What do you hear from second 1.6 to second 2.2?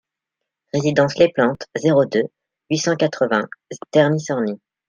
zéro